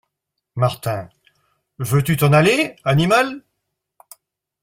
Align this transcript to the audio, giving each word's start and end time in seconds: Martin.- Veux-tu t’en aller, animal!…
Martin.- 0.55 1.09
Veux-tu 1.77 2.17
t’en 2.17 2.33
aller, 2.33 2.75
animal!… 2.85 3.43